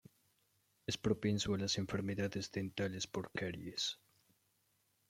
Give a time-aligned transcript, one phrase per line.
[0.87, 3.99] Es propenso a las enfermedades dentales por caries.